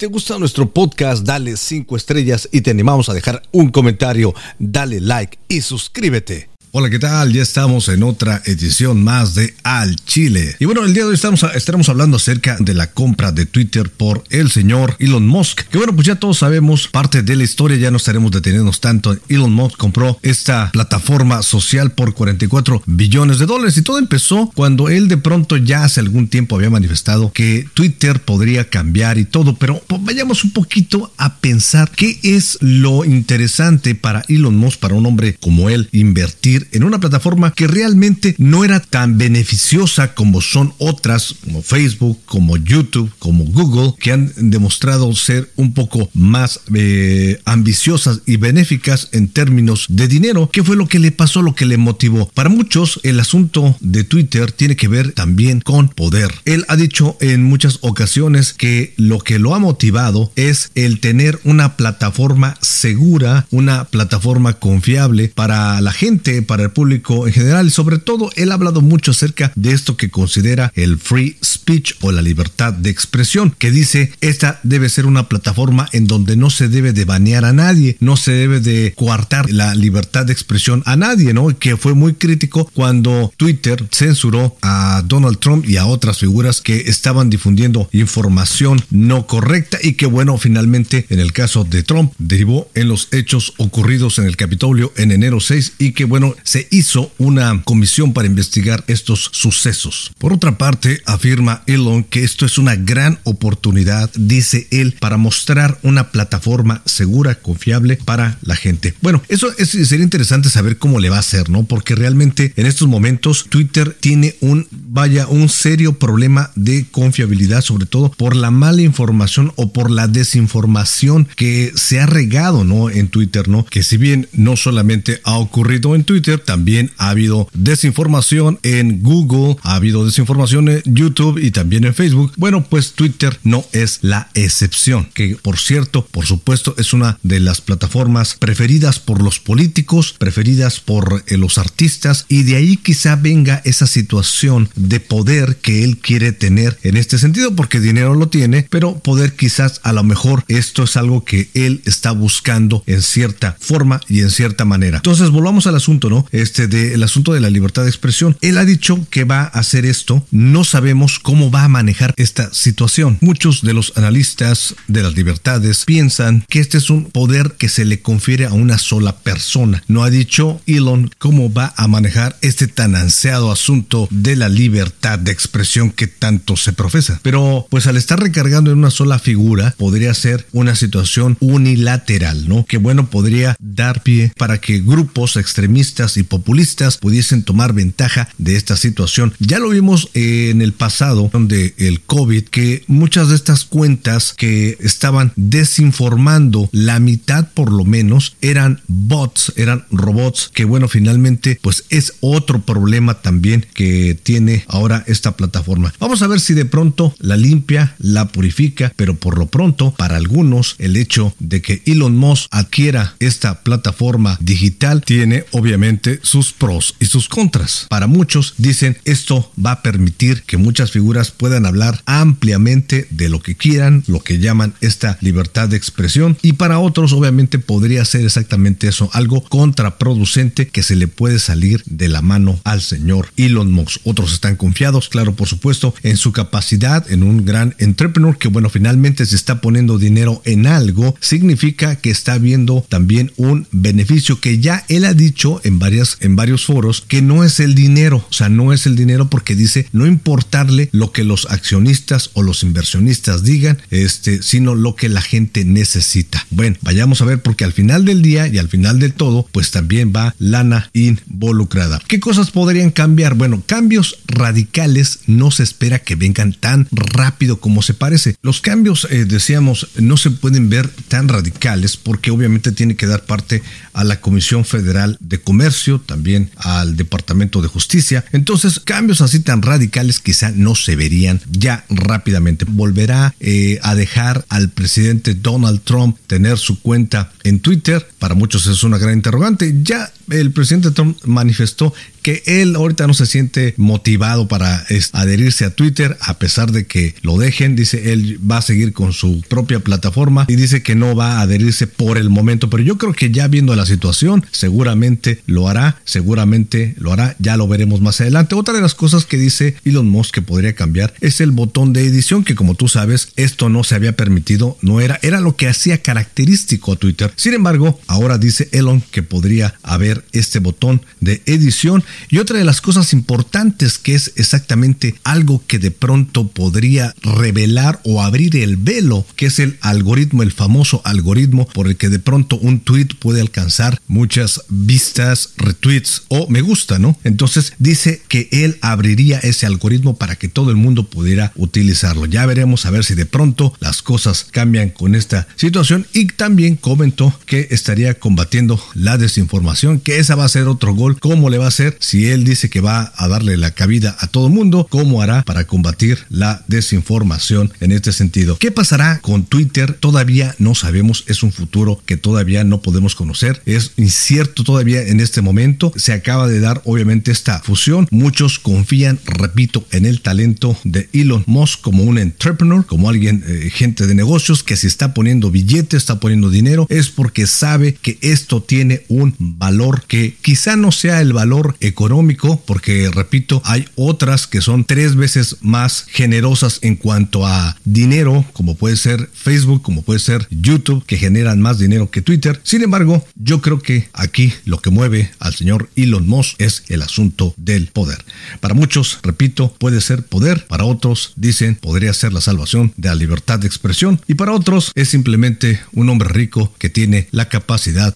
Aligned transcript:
te 0.00 0.06
gusta 0.06 0.38
nuestro 0.38 0.66
podcast, 0.66 1.26
dale 1.26 1.58
5 1.58 1.94
estrellas 1.94 2.48
y 2.50 2.62
te 2.62 2.70
animamos 2.70 3.10
a 3.10 3.12
dejar 3.12 3.42
un 3.52 3.68
comentario, 3.68 4.32
dale 4.58 4.98
like 4.98 5.38
y 5.46 5.60
suscríbete. 5.60 6.48
Hola, 6.72 6.88
¿qué 6.88 7.00
tal? 7.00 7.32
Ya 7.32 7.42
estamos 7.42 7.88
en 7.88 8.04
otra 8.04 8.42
edición 8.44 9.02
más 9.02 9.34
de 9.34 9.56
Al 9.64 9.96
Chile. 9.96 10.54
Y 10.60 10.66
bueno, 10.66 10.84
el 10.84 10.94
día 10.94 11.02
de 11.02 11.08
hoy 11.08 11.16
estamos, 11.16 11.42
estaremos 11.52 11.88
hablando 11.88 12.16
acerca 12.16 12.58
de 12.60 12.74
la 12.74 12.92
compra 12.92 13.32
de 13.32 13.44
Twitter 13.44 13.90
por 13.90 14.22
el 14.30 14.52
señor 14.52 14.94
Elon 15.00 15.26
Musk. 15.26 15.62
Que 15.62 15.78
bueno, 15.78 15.92
pues 15.96 16.06
ya 16.06 16.14
todos 16.14 16.38
sabemos 16.38 16.86
parte 16.86 17.24
de 17.24 17.34
la 17.34 17.42
historia, 17.42 17.76
ya 17.76 17.90
no 17.90 17.96
estaremos 17.96 18.30
deteniéndonos 18.30 18.80
tanto. 18.80 19.18
Elon 19.28 19.52
Musk 19.52 19.78
compró 19.78 20.20
esta 20.22 20.70
plataforma 20.70 21.42
social 21.42 21.90
por 21.90 22.14
44 22.14 22.84
billones 22.86 23.40
de 23.40 23.46
dólares 23.46 23.76
y 23.76 23.82
todo 23.82 23.98
empezó 23.98 24.52
cuando 24.54 24.88
él 24.88 25.08
de 25.08 25.16
pronto 25.16 25.56
ya 25.56 25.82
hace 25.82 25.98
algún 25.98 26.28
tiempo 26.28 26.54
había 26.54 26.70
manifestado 26.70 27.32
que 27.32 27.66
Twitter 27.74 28.20
podría 28.20 28.70
cambiar 28.70 29.18
y 29.18 29.24
todo, 29.24 29.56
pero 29.56 29.82
vayamos 30.02 30.44
un 30.44 30.52
poquito 30.52 31.12
a 31.16 31.38
pensar 31.38 31.90
qué 31.90 32.20
es 32.22 32.58
lo 32.60 33.04
interesante 33.04 33.96
para 33.96 34.22
Elon 34.28 34.56
Musk, 34.56 34.78
para 34.78 34.94
un 34.94 35.04
hombre 35.04 35.36
como 35.40 35.68
él, 35.68 35.88
invertir 35.90 36.59
en 36.72 36.84
una 36.84 37.00
plataforma 37.00 37.52
que 37.52 37.66
realmente 37.66 38.34
no 38.38 38.64
era 38.64 38.80
tan 38.80 39.18
beneficiosa 39.18 40.14
como 40.14 40.40
son 40.40 40.74
otras, 40.78 41.34
como 41.44 41.62
Facebook, 41.62 42.18
como 42.24 42.56
YouTube, 42.56 43.10
como 43.18 43.44
Google, 43.44 43.94
que 43.98 44.12
han 44.12 44.32
demostrado 44.36 45.12
ser 45.14 45.50
un 45.56 45.74
poco 45.74 46.10
más 46.14 46.60
eh, 46.74 47.40
ambiciosas 47.44 48.20
y 48.26 48.36
benéficas 48.36 49.08
en 49.12 49.28
términos 49.28 49.86
de 49.88 50.08
dinero. 50.08 50.50
¿Qué 50.52 50.62
fue 50.62 50.76
lo 50.76 50.88
que 50.88 50.98
le 50.98 51.12
pasó, 51.12 51.42
lo 51.42 51.54
que 51.54 51.66
le 51.66 51.76
motivó? 51.76 52.30
Para 52.34 52.48
muchos, 52.48 53.00
el 53.02 53.20
asunto 53.20 53.76
de 53.80 54.04
Twitter 54.04 54.52
tiene 54.52 54.76
que 54.76 54.88
ver 54.88 55.12
también 55.12 55.60
con 55.60 55.88
poder. 55.88 56.32
Él 56.44 56.64
ha 56.68 56.76
dicho 56.76 57.16
en 57.20 57.44
muchas 57.44 57.78
ocasiones 57.82 58.52
que 58.52 58.94
lo 58.96 59.18
que 59.18 59.38
lo 59.38 59.54
ha 59.54 59.58
motivado 59.58 60.32
es 60.36 60.70
el 60.74 61.00
tener 61.00 61.40
una 61.44 61.76
plataforma 61.76 62.56
segura, 62.60 63.46
una 63.50 63.84
plataforma 63.84 64.54
confiable 64.54 65.32
para 65.34 65.80
la 65.80 65.92
gente, 65.92 66.42
para 66.50 66.64
el 66.64 66.72
público 66.72 67.28
en 67.28 67.32
general 67.32 67.68
y 67.68 67.70
sobre 67.70 67.98
todo 67.98 68.28
él 68.34 68.50
ha 68.50 68.54
hablado 68.54 68.80
mucho 68.80 69.12
acerca 69.12 69.52
de 69.54 69.70
esto 69.70 69.96
que 69.96 70.10
considera 70.10 70.72
el 70.74 70.98
free 70.98 71.36
speech 71.44 71.94
o 72.00 72.10
la 72.10 72.22
libertad 72.22 72.72
de 72.72 72.90
expresión, 72.90 73.54
que 73.56 73.70
dice 73.70 74.12
esta 74.20 74.58
debe 74.64 74.88
ser 74.88 75.06
una 75.06 75.28
plataforma 75.28 75.88
en 75.92 76.08
donde 76.08 76.34
no 76.34 76.50
se 76.50 76.66
debe 76.66 76.92
de 76.92 77.04
banear 77.04 77.44
a 77.44 77.52
nadie, 77.52 77.96
no 78.00 78.16
se 78.16 78.32
debe 78.32 78.58
de 78.58 78.94
coartar 78.96 79.48
la 79.48 79.76
libertad 79.76 80.26
de 80.26 80.32
expresión 80.32 80.82
a 80.86 80.96
nadie, 80.96 81.32
¿no? 81.34 81.56
Que 81.56 81.76
fue 81.76 81.94
muy 81.94 82.14
crítico 82.14 82.68
cuando 82.74 83.32
Twitter 83.36 83.86
censuró 83.92 84.56
a 84.60 85.04
Donald 85.06 85.38
Trump 85.38 85.68
y 85.68 85.76
a 85.76 85.86
otras 85.86 86.18
figuras 86.18 86.60
que 86.60 86.78
estaban 86.88 87.30
difundiendo 87.30 87.88
información 87.92 88.82
no 88.90 89.28
correcta 89.28 89.78
y 89.80 89.92
que 89.92 90.06
bueno, 90.06 90.36
finalmente 90.36 91.06
en 91.10 91.20
el 91.20 91.32
caso 91.32 91.62
de 91.62 91.84
Trump 91.84 92.12
derivó 92.18 92.68
en 92.74 92.88
los 92.88 93.06
hechos 93.12 93.54
ocurridos 93.58 94.18
en 94.18 94.24
el 94.24 94.36
Capitolio 94.36 94.92
en 94.96 95.12
enero 95.12 95.38
6 95.38 95.74
y 95.78 95.92
que 95.92 96.06
bueno, 96.06 96.34
se 96.44 96.68
hizo 96.70 97.12
una 97.18 97.62
comisión 97.62 98.12
para 98.12 98.26
investigar 98.26 98.84
estos 98.86 99.30
sucesos. 99.32 100.12
Por 100.18 100.32
otra 100.32 100.58
parte, 100.58 101.02
afirma 101.06 101.62
Elon 101.66 102.04
que 102.04 102.24
esto 102.24 102.46
es 102.46 102.58
una 102.58 102.76
gran 102.76 103.18
oportunidad, 103.24 104.10
dice 104.14 104.68
él, 104.70 104.96
para 105.00 105.16
mostrar 105.16 105.78
una 105.82 106.10
plataforma 106.10 106.82
segura, 106.84 107.36
confiable 107.36 107.98
para 108.04 108.38
la 108.42 108.56
gente. 108.56 108.94
Bueno, 109.00 109.22
eso 109.28 109.48
es, 109.58 109.70
sería 109.70 110.04
interesante 110.04 110.50
saber 110.50 110.78
cómo 110.78 111.00
le 111.00 111.10
va 111.10 111.16
a 111.16 111.20
hacer, 111.20 111.50
¿no? 111.50 111.64
Porque 111.64 111.94
realmente 111.94 112.52
en 112.56 112.66
estos 112.66 112.88
momentos 112.88 113.46
Twitter 113.48 113.96
tiene 114.00 114.36
un, 114.40 114.66
vaya, 114.70 115.26
un 115.26 115.48
serio 115.48 115.98
problema 115.98 116.50
de 116.54 116.86
confiabilidad, 116.90 117.62
sobre 117.62 117.86
todo 117.86 118.10
por 118.10 118.36
la 118.36 118.50
mala 118.50 118.82
información 118.82 119.52
o 119.56 119.72
por 119.72 119.90
la 119.90 120.08
desinformación 120.08 121.28
que 121.36 121.72
se 121.74 122.00
ha 122.00 122.06
regado, 122.06 122.64
¿no? 122.64 122.90
En 122.90 123.08
Twitter, 123.08 123.48
¿no? 123.48 123.64
Que 123.64 123.82
si 123.82 123.96
bien 123.96 124.28
no 124.32 124.56
solamente 124.56 125.20
ha 125.24 125.36
ocurrido 125.36 125.94
en 125.94 126.04
Twitter, 126.04 126.29
también 126.38 126.90
ha 126.98 127.10
habido 127.10 127.48
desinformación 127.52 128.58
en 128.62 129.02
Google, 129.02 129.56
ha 129.62 129.74
habido 129.74 130.04
desinformación 130.04 130.68
en 130.68 130.82
YouTube 130.84 131.38
y 131.38 131.50
también 131.50 131.84
en 131.84 131.94
Facebook. 131.94 132.32
Bueno, 132.36 132.64
pues 132.68 132.92
Twitter 132.92 133.38
no 133.44 133.64
es 133.72 133.98
la 134.02 134.30
excepción, 134.34 135.08
que 135.14 135.36
por 135.36 135.58
cierto, 135.58 136.06
por 136.06 136.26
supuesto, 136.26 136.74
es 136.78 136.92
una 136.92 137.18
de 137.22 137.40
las 137.40 137.60
plataformas 137.60 138.36
preferidas 138.38 138.98
por 138.98 139.22
los 139.22 139.40
políticos, 139.40 140.14
preferidas 140.18 140.80
por 140.80 141.24
eh, 141.26 141.36
los 141.36 141.58
artistas 141.58 142.26
y 142.28 142.42
de 142.42 142.56
ahí 142.56 142.76
quizá 142.76 143.16
venga 143.16 143.62
esa 143.64 143.86
situación 143.86 144.68
de 144.76 145.00
poder 145.00 145.56
que 145.56 145.84
él 145.84 145.98
quiere 145.98 146.32
tener 146.32 146.78
en 146.82 146.96
este 146.96 147.18
sentido, 147.18 147.54
porque 147.54 147.80
dinero 147.80 148.14
lo 148.14 148.28
tiene, 148.28 148.66
pero 148.70 148.98
poder 148.98 149.34
quizás 149.34 149.80
a 149.82 149.92
lo 149.92 150.04
mejor 150.04 150.44
esto 150.48 150.84
es 150.84 150.96
algo 150.96 151.24
que 151.24 151.50
él 151.54 151.82
está 151.84 152.12
buscando 152.12 152.82
en 152.86 153.02
cierta 153.02 153.56
forma 153.60 154.00
y 154.08 154.20
en 154.20 154.30
cierta 154.30 154.64
manera. 154.64 154.98
Entonces 154.98 155.30
volvamos 155.30 155.66
al 155.66 155.76
asunto, 155.76 156.10
¿no? 156.10 156.19
Este, 156.32 156.68
del 156.68 157.02
asunto 157.02 157.32
de 157.32 157.40
la 157.40 157.50
libertad 157.50 157.82
de 157.82 157.88
expresión. 157.88 158.36
Él 158.40 158.58
ha 158.58 158.64
dicho 158.64 159.06
que 159.10 159.24
va 159.24 159.42
a 159.42 159.60
hacer 159.60 159.84
esto. 159.84 160.24
No 160.30 160.64
sabemos 160.64 161.18
cómo 161.18 161.50
va 161.50 161.64
a 161.64 161.68
manejar 161.68 162.14
esta 162.16 162.52
situación. 162.52 163.18
Muchos 163.20 163.62
de 163.62 163.74
los 163.74 163.92
analistas 163.96 164.74
de 164.88 165.02
las 165.02 165.14
libertades 165.14 165.84
piensan 165.84 166.44
que 166.48 166.60
este 166.60 166.78
es 166.78 166.90
un 166.90 167.04
poder 167.04 167.52
que 167.58 167.68
se 167.68 167.84
le 167.84 168.00
confiere 168.00 168.46
a 168.46 168.52
una 168.52 168.78
sola 168.78 169.18
persona. 169.18 169.82
No 169.88 170.02
ha 170.02 170.10
dicho 170.10 170.60
Elon 170.66 171.10
cómo 171.18 171.52
va 171.52 171.74
a 171.76 171.88
manejar 171.88 172.36
este 172.42 172.66
tan 172.66 172.94
ansiado 172.94 173.50
asunto 173.50 174.08
de 174.10 174.36
la 174.36 174.48
libertad 174.48 175.18
de 175.18 175.32
expresión 175.32 175.90
que 175.90 176.06
tanto 176.06 176.56
se 176.56 176.72
profesa. 176.72 177.20
Pero 177.22 177.66
pues 177.70 177.86
al 177.86 177.96
estar 177.96 178.20
recargando 178.20 178.70
en 178.70 178.78
una 178.78 178.90
sola 178.90 179.18
figura 179.18 179.74
podría 179.76 180.14
ser 180.14 180.46
una 180.52 180.74
situación 180.74 181.36
unilateral, 181.40 182.48
¿no? 182.48 182.64
Que 182.66 182.78
bueno, 182.78 183.08
podría 183.10 183.56
dar 183.58 184.02
pie 184.02 184.32
para 184.36 184.58
que 184.58 184.80
grupos 184.80 185.36
extremistas 185.36 186.09
y 186.16 186.22
populistas 186.22 186.98
pudiesen 186.98 187.42
tomar 187.42 187.72
ventaja 187.72 188.28
de 188.38 188.56
esta 188.56 188.76
situación. 188.76 189.32
Ya 189.38 189.58
lo 189.58 189.70
vimos 189.70 190.08
en 190.14 190.62
el 190.62 190.72
pasado 190.72 191.30
donde 191.32 191.74
el 191.78 192.00
COVID 192.00 192.44
que 192.44 192.84
muchas 192.86 193.28
de 193.28 193.34
estas 193.36 193.64
cuentas 193.64 194.34
que 194.36 194.76
estaban 194.80 195.32
desinformando 195.36 196.68
la 196.72 197.00
mitad 197.00 197.48
por 197.52 197.72
lo 197.72 197.84
menos 197.84 198.36
eran 198.40 198.80
bots, 198.86 199.52
eran 199.56 199.84
robots 199.90 200.50
que 200.52 200.64
bueno 200.64 200.88
finalmente 200.88 201.58
pues 201.60 201.84
es 201.90 202.14
otro 202.20 202.62
problema 202.62 203.22
también 203.22 203.66
que 203.74 204.18
tiene 204.22 204.64
ahora 204.68 205.04
esta 205.06 205.36
plataforma. 205.36 205.92
Vamos 205.98 206.22
a 206.22 206.26
ver 206.26 206.40
si 206.40 206.54
de 206.54 206.64
pronto 206.64 207.14
la 207.18 207.36
limpia, 207.36 207.94
la 207.98 208.28
purifica, 208.28 208.92
pero 208.96 209.16
por 209.16 209.38
lo 209.38 209.46
pronto 209.46 209.92
para 209.96 210.16
algunos 210.16 210.76
el 210.78 210.96
hecho 210.96 211.34
de 211.38 211.62
que 211.62 211.82
Elon 211.86 212.16
Musk 212.16 212.46
adquiera 212.50 213.14
esta 213.18 213.62
plataforma 213.62 214.38
digital 214.40 215.02
tiene 215.02 215.44
obviamente 215.52 215.89
sus 216.22 216.52
pros 216.52 216.94
y 217.00 217.06
sus 217.06 217.28
contras. 217.28 217.86
Para 217.88 218.06
muchos 218.06 218.54
dicen 218.58 218.98
esto 219.04 219.50
va 219.64 219.72
a 219.72 219.82
permitir 219.82 220.42
que 220.42 220.56
muchas 220.56 220.92
figuras 220.92 221.32
puedan 221.32 221.66
hablar 221.66 222.00
ampliamente 222.06 223.08
de 223.10 223.28
lo 223.28 223.40
que 223.40 223.56
quieran, 223.56 224.04
lo 224.06 224.20
que 224.20 224.38
llaman 224.38 224.74
esta 224.80 225.18
libertad 225.20 225.68
de 225.68 225.76
expresión 225.76 226.38
y 226.42 226.52
para 226.52 226.78
otros 226.78 227.12
obviamente 227.12 227.58
podría 227.58 228.04
ser 228.04 228.24
exactamente 228.24 228.86
eso, 228.88 229.10
algo 229.12 229.42
contraproducente 229.42 230.68
que 230.68 230.82
se 230.82 230.96
le 230.96 231.08
puede 231.08 231.38
salir 231.38 231.82
de 231.86 232.08
la 232.08 232.22
mano 232.22 232.60
al 232.64 232.82
señor 232.82 233.32
Elon 233.36 233.72
Musk. 233.72 234.00
Otros 234.04 234.32
están 234.32 234.56
confiados, 234.56 235.08
claro, 235.08 235.34
por 235.34 235.48
supuesto, 235.48 235.94
en 236.02 236.16
su 236.16 236.32
capacidad, 236.32 237.10
en 237.10 237.22
un 237.22 237.44
gran 237.44 237.74
entrepreneur 237.78 238.38
que 238.38 238.48
bueno, 238.48 238.70
finalmente 238.70 239.26
se 239.26 239.36
está 239.36 239.60
poniendo 239.60 239.98
dinero 239.98 240.42
en 240.44 240.66
algo, 240.66 241.16
significa 241.20 241.96
que 241.96 242.10
está 242.10 242.38
viendo 242.38 242.84
también 242.88 243.32
un 243.36 243.66
beneficio 243.72 244.40
que 244.40 244.58
ya 244.58 244.84
él 244.88 245.04
ha 245.04 245.14
dicho 245.14 245.60
en 245.64 245.78
varias 245.80 246.18
en 246.20 246.36
varios 246.36 246.66
foros 246.66 247.00
que 247.00 247.22
no 247.22 247.42
es 247.42 247.58
el 247.58 247.74
dinero, 247.74 248.24
o 248.30 248.32
sea, 248.32 248.48
no 248.48 248.72
es 248.72 248.86
el 248.86 248.94
dinero 248.94 249.28
porque 249.28 249.56
dice 249.56 249.88
no 249.90 250.06
importarle 250.06 250.88
lo 250.92 251.10
que 251.10 251.24
los 251.24 251.46
accionistas 251.50 252.30
o 252.34 252.44
los 252.44 252.62
inversionistas 252.62 253.42
digan, 253.42 253.78
este, 253.90 254.42
sino 254.42 254.76
lo 254.76 254.94
que 254.94 255.08
la 255.08 255.22
gente 255.22 255.64
necesita. 255.64 256.46
Bueno, 256.50 256.76
vayamos 256.82 257.20
a 257.20 257.24
ver 257.24 257.42
porque 257.42 257.64
al 257.64 257.72
final 257.72 258.04
del 258.04 258.22
día 258.22 258.46
y 258.46 258.58
al 258.58 258.68
final 258.68 259.00
del 259.00 259.14
todo, 259.14 259.48
pues 259.50 259.72
también 259.72 260.12
va 260.14 260.34
lana 260.38 260.90
involucrada. 260.92 262.00
¿Qué 262.06 262.20
cosas 262.20 262.50
podrían 262.50 262.90
cambiar? 262.90 263.34
Bueno, 263.34 263.62
cambios 263.66 264.18
radicales 264.26 265.20
no 265.26 265.50
se 265.50 265.62
espera 265.62 266.00
que 266.00 266.14
vengan 266.14 266.52
tan 266.52 266.86
rápido 266.92 267.58
como 267.60 267.82
se 267.82 267.94
parece. 267.94 268.36
Los 268.42 268.60
cambios, 268.60 269.08
eh, 269.10 269.24
decíamos, 269.24 269.88
no 269.96 270.16
se 270.16 270.30
pueden 270.30 270.68
ver 270.68 270.88
tan 271.08 271.28
radicales 271.28 271.96
porque 271.96 272.30
obviamente 272.30 272.72
tiene 272.72 272.96
que 272.96 273.06
dar 273.06 273.24
parte 273.24 273.62
a 273.92 274.04
la 274.04 274.20
Comisión 274.20 274.64
Federal 274.64 275.16
de 275.20 275.40
Comercio 275.40 275.69
también 276.06 276.50
al 276.56 276.96
Departamento 276.96 277.62
de 277.62 277.68
Justicia. 277.68 278.24
Entonces, 278.32 278.80
cambios 278.80 279.20
así 279.20 279.40
tan 279.40 279.62
radicales 279.62 280.18
quizá 280.18 280.50
no 280.50 280.74
se 280.74 280.96
verían 280.96 281.40
ya 281.50 281.84
rápidamente. 281.88 282.64
Volverá 282.68 283.34
eh, 283.40 283.78
a 283.82 283.94
dejar 283.94 284.44
al 284.48 284.70
presidente 284.70 285.34
Donald 285.34 285.80
Trump 285.82 286.16
tener 286.26 286.58
su 286.58 286.80
cuenta 286.80 287.32
en 287.44 287.60
Twitter. 287.60 288.06
Para 288.20 288.34
muchos 288.34 288.66
es 288.66 288.84
una 288.84 288.98
gran 288.98 289.14
interrogante. 289.14 289.74
Ya 289.82 290.12
el 290.28 290.52
presidente 290.52 290.90
Trump 290.90 291.18
manifestó 291.24 291.92
que 292.22 292.42
él 292.44 292.76
ahorita 292.76 293.06
no 293.06 293.14
se 293.14 293.24
siente 293.24 293.72
motivado 293.78 294.46
para 294.46 294.84
adherirse 295.12 295.64
a 295.64 295.70
Twitter 295.70 296.18
a 296.20 296.38
pesar 296.38 296.70
de 296.70 296.86
que 296.86 297.14
lo 297.22 297.38
dejen. 297.38 297.76
Dice 297.76 298.12
él 298.12 298.38
va 298.48 298.58
a 298.58 298.62
seguir 298.62 298.92
con 298.92 299.14
su 299.14 299.42
propia 299.48 299.80
plataforma 299.80 300.44
y 300.48 300.56
dice 300.56 300.82
que 300.82 300.94
no 300.94 301.16
va 301.16 301.38
a 301.38 301.40
adherirse 301.40 301.86
por 301.86 302.18
el 302.18 302.28
momento. 302.28 302.68
Pero 302.68 302.82
yo 302.82 302.98
creo 302.98 303.14
que 303.14 303.30
ya 303.30 303.48
viendo 303.48 303.74
la 303.74 303.86
situación, 303.86 304.44
seguramente 304.50 305.42
lo 305.46 305.68
hará, 305.68 305.96
seguramente 306.04 306.94
lo 306.98 307.14
hará. 307.14 307.36
Ya 307.38 307.56
lo 307.56 307.68
veremos 307.68 308.02
más 308.02 308.20
adelante. 308.20 308.54
Otra 308.54 308.74
de 308.74 308.82
las 308.82 308.94
cosas 308.94 309.24
que 309.24 309.38
dice 309.38 309.76
Elon 309.84 310.10
Musk 310.10 310.34
que 310.34 310.42
podría 310.42 310.74
cambiar 310.74 311.14
es 311.22 311.40
el 311.40 311.52
botón 311.52 311.94
de 311.94 312.04
edición 312.04 312.44
que 312.44 312.54
como 312.54 312.74
tú 312.74 312.86
sabes 312.86 313.32
esto 313.36 313.70
no 313.70 313.82
se 313.82 313.94
había 313.94 314.14
permitido, 314.14 314.76
no 314.82 315.00
era, 315.00 315.18
era 315.22 315.40
lo 315.40 315.56
que 315.56 315.68
hacía 315.68 316.02
característico 316.02 316.92
a 316.92 316.96
Twitter. 316.96 317.32
Sin 317.36 317.54
embargo, 317.54 317.98
ahora 318.10 318.38
dice 318.38 318.68
Elon 318.72 319.00
que 319.00 319.22
podría 319.22 319.74
haber 319.84 320.24
este 320.32 320.58
botón 320.58 321.00
de 321.20 321.42
edición 321.46 322.02
y 322.28 322.38
otra 322.38 322.58
de 322.58 322.64
las 322.64 322.80
cosas 322.80 323.12
importantes 323.12 323.98
que 323.98 324.16
es 324.16 324.32
exactamente 324.34 325.14
algo 325.22 325.62
que 325.68 325.78
de 325.78 325.92
pronto 325.92 326.48
podría 326.48 327.14
revelar 327.22 328.00
o 328.02 328.20
abrir 328.20 328.56
el 328.56 328.76
velo, 328.76 329.24
que 329.36 329.46
es 329.46 329.60
el 329.60 329.78
algoritmo, 329.80 330.42
el 330.42 330.50
famoso 330.50 331.02
algoritmo 331.04 331.68
por 331.68 331.86
el 331.86 331.96
que 331.96 332.08
de 332.08 332.18
pronto 332.18 332.58
un 332.58 332.80
tweet 332.80 333.10
puede 333.20 333.40
alcanzar 333.40 334.00
muchas 334.08 334.62
vistas, 334.68 335.50
retweets 335.56 336.22
o 336.28 336.48
me 336.48 336.62
gusta, 336.62 336.98
¿no? 336.98 337.16
Entonces 337.22 337.74
dice 337.78 338.22
que 338.26 338.48
él 338.50 338.78
abriría 338.80 339.38
ese 339.38 339.66
algoritmo 339.66 340.16
para 340.16 340.34
que 340.34 340.48
todo 340.48 340.70
el 340.70 340.76
mundo 340.76 341.08
pudiera 341.08 341.52
utilizarlo. 341.54 342.26
Ya 342.26 342.44
veremos 342.46 342.86
a 342.86 342.90
ver 342.90 343.04
si 343.04 343.14
de 343.14 343.26
pronto 343.26 343.72
las 343.78 344.02
cosas 344.02 344.48
cambian 344.50 344.90
con 344.90 345.14
esta 345.14 345.46
situación 345.54 346.08
y 346.12 346.26
también 346.26 346.74
comentó 346.74 347.38
que 347.46 347.68
estaría 347.70 347.99
combatiendo 348.14 348.80
la 348.94 349.18
desinformación, 349.18 350.00
que 350.00 350.18
esa 350.18 350.34
va 350.34 350.44
a 350.44 350.48
ser 350.48 350.68
otro 350.68 350.94
gol. 350.94 351.18
¿Cómo 351.20 351.50
le 351.50 351.58
va 351.58 351.66
a 351.66 351.68
hacer? 351.68 351.96
Si 352.00 352.26
él 352.26 352.44
dice 352.44 352.70
que 352.70 352.80
va 352.80 353.12
a 353.16 353.28
darle 353.28 353.56
la 353.56 353.72
cabida 353.72 354.16
a 354.20 354.26
todo 354.26 354.46
el 354.46 354.52
mundo, 354.52 354.86
¿cómo 354.90 355.22
hará 355.22 355.42
para 355.42 355.64
combatir 355.66 356.18
la 356.28 356.62
desinformación 356.66 357.72
en 357.80 357.92
este 357.92 358.12
sentido? 358.12 358.56
¿Qué 358.58 358.70
pasará 358.70 359.20
con 359.20 359.44
Twitter? 359.44 359.94
Todavía 359.94 360.54
no 360.58 360.74
sabemos, 360.74 361.24
es 361.26 361.42
un 361.42 361.52
futuro 361.52 362.02
que 362.06 362.16
todavía 362.16 362.64
no 362.64 362.82
podemos 362.82 363.14
conocer, 363.14 363.62
es 363.66 363.92
incierto 363.96 364.64
todavía 364.64 365.02
en 365.02 365.20
este 365.20 365.42
momento. 365.42 365.92
Se 365.96 366.12
acaba 366.12 366.48
de 366.48 366.60
dar 366.60 366.82
obviamente 366.84 367.30
esta 367.30 367.60
fusión, 367.60 368.08
muchos 368.10 368.58
confían, 368.58 369.18
repito, 369.24 369.86
en 369.90 370.06
el 370.06 370.20
talento 370.20 370.76
de 370.84 371.08
Elon 371.12 371.44
Musk 371.46 371.80
como 371.80 372.04
un 372.04 372.18
entrepreneur, 372.18 372.84
como 372.86 373.08
alguien, 373.08 373.44
eh, 373.46 373.70
gente 373.70 374.06
de 374.06 374.14
negocios 374.14 374.62
que 374.62 374.76
se 374.76 374.86
está 374.86 375.14
poniendo 375.14 375.50
billete, 375.50 375.96
está 375.96 376.20
poniendo 376.20 376.50
dinero, 376.50 376.86
es 376.88 377.08
porque 377.08 377.46
sabe 377.46 377.89
que 377.94 378.18
esto 378.20 378.62
tiene 378.62 379.04
un 379.08 379.34
valor 379.38 380.04
que 380.06 380.36
quizá 380.42 380.76
no 380.76 380.92
sea 380.92 381.20
el 381.20 381.32
valor 381.32 381.76
económico, 381.80 382.62
porque 382.66 383.10
repito, 383.12 383.62
hay 383.64 383.86
otras 383.96 384.46
que 384.46 384.60
son 384.60 384.84
tres 384.84 385.16
veces 385.16 385.56
más 385.60 386.06
generosas 386.08 386.78
en 386.82 386.96
cuanto 386.96 387.46
a 387.46 387.76
dinero, 387.84 388.44
como 388.52 388.76
puede 388.76 388.96
ser 388.96 389.30
Facebook, 389.32 389.82
como 389.82 390.02
puede 390.02 390.20
ser 390.20 390.46
YouTube, 390.50 391.04
que 391.06 391.18
generan 391.18 391.60
más 391.60 391.78
dinero 391.78 392.10
que 392.10 392.22
Twitter. 392.22 392.60
Sin 392.62 392.82
embargo, 392.82 393.24
yo 393.36 393.60
creo 393.60 393.80
que 393.80 394.08
aquí 394.12 394.52
lo 394.64 394.80
que 394.80 394.90
mueve 394.90 395.30
al 395.38 395.54
señor 395.54 395.90
Elon 395.96 396.28
Musk 396.28 396.60
es 396.60 396.84
el 396.88 397.02
asunto 397.02 397.54
del 397.56 397.88
poder. 397.88 398.24
Para 398.60 398.74
muchos, 398.74 399.18
repito, 399.22 399.74
puede 399.78 400.00
ser 400.00 400.24
poder, 400.24 400.66
para 400.66 400.84
otros 400.84 401.32
dicen 401.36 401.74
podría 401.74 402.12
ser 402.14 402.32
la 402.32 402.40
salvación 402.40 402.92
de 402.96 403.08
la 403.08 403.14
libertad 403.14 403.58
de 403.58 403.66
expresión 403.66 404.20
y 404.26 404.34
para 404.34 404.52
otros 404.52 404.92
es 404.94 405.08
simplemente 405.08 405.80
un 405.92 406.08
hombre 406.08 406.28
rico 406.28 406.72
que 406.78 406.90
tiene 406.90 407.28
la 407.30 407.48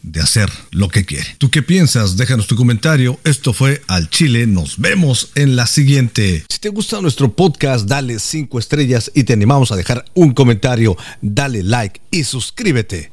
de 0.02 0.20
hacer 0.20 0.50
lo 0.72 0.88
que 0.88 1.04
quiere. 1.04 1.36
¿Tú 1.38 1.50
qué 1.50 1.62
piensas? 1.62 2.16
Déjanos 2.16 2.46
tu 2.46 2.54
comentario. 2.54 3.18
Esto 3.24 3.52
fue 3.52 3.82
Al 3.86 4.10
Chile. 4.10 4.46
Nos 4.46 4.78
vemos 4.78 5.30
en 5.34 5.56
la 5.56 5.66
siguiente. 5.66 6.44
Si 6.48 6.58
te 6.58 6.68
gusta 6.68 7.00
nuestro 7.00 7.34
podcast, 7.34 7.86
dale 7.86 8.18
5 8.18 8.58
estrellas 8.58 9.10
y 9.14 9.24
te 9.24 9.32
animamos 9.32 9.72
a 9.72 9.76
dejar 9.76 10.04
un 10.14 10.32
comentario, 10.34 10.96
dale 11.22 11.62
like 11.62 12.00
y 12.10 12.24
suscríbete. 12.24 13.10